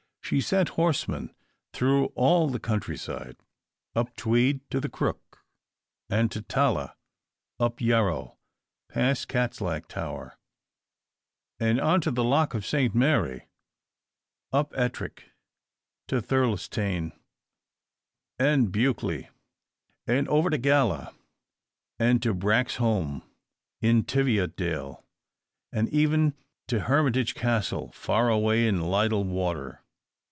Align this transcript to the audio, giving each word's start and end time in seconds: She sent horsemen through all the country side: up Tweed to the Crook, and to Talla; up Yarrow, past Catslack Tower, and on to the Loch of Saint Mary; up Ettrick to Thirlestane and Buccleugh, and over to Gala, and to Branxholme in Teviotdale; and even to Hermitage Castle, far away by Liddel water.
She 0.23 0.39
sent 0.39 0.69
horsemen 0.69 1.35
through 1.73 2.05
all 2.15 2.47
the 2.47 2.59
country 2.59 2.95
side: 2.95 3.35
up 3.93 4.15
Tweed 4.15 4.61
to 4.69 4.79
the 4.79 4.87
Crook, 4.87 5.43
and 6.09 6.31
to 6.31 6.41
Talla; 6.41 6.95
up 7.59 7.81
Yarrow, 7.81 8.37
past 8.87 9.27
Catslack 9.27 9.89
Tower, 9.89 10.37
and 11.59 11.81
on 11.81 11.99
to 11.99 12.11
the 12.11 12.23
Loch 12.23 12.53
of 12.53 12.65
Saint 12.65 12.95
Mary; 12.95 13.49
up 14.53 14.71
Ettrick 14.77 15.31
to 16.07 16.21
Thirlestane 16.21 17.11
and 18.39 18.71
Buccleugh, 18.71 19.27
and 20.07 20.29
over 20.29 20.49
to 20.49 20.57
Gala, 20.57 21.13
and 21.99 22.23
to 22.23 22.33
Branxholme 22.33 23.21
in 23.81 24.05
Teviotdale; 24.05 25.03
and 25.73 25.89
even 25.89 26.33
to 26.69 26.79
Hermitage 26.85 27.35
Castle, 27.35 27.91
far 27.91 28.29
away 28.29 28.71
by 28.71 28.77
Liddel 28.77 29.25
water. 29.25 29.79